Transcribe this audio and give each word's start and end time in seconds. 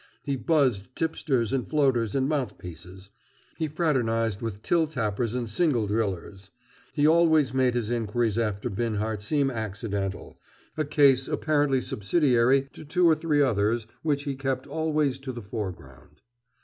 He 0.23 0.35
"buzzed" 0.35 0.95
tipsters 0.95 1.53
and 1.53 1.67
floaters 1.67 2.15
and 2.15 2.27
mouthpieces. 2.27 3.11
He 3.57 3.67
fraternized 3.67 4.41
with 4.41 4.63
till 4.63 4.87
tappers 4.87 5.35
and 5.35 5.47
single 5.47 5.85
drillers. 5.85 6.49
He 6.91 7.05
always 7.05 7.53
made 7.53 7.75
his 7.75 7.91
inquiries 7.91 8.39
after 8.39 8.71
Binhart 8.71 9.21
seem 9.21 9.51
accidental, 9.51 10.39
a 10.75 10.85
case 10.85 11.27
apparently 11.27 11.81
subsidiary 11.81 12.67
to 12.73 12.83
two 12.83 13.07
or 13.07 13.13
three 13.13 13.43
others 13.43 13.85
which 14.01 14.23
he 14.23 14.33
kept 14.33 14.65
always 14.65 15.19
to 15.19 15.31
the 15.31 15.43
foreground. 15.43 16.21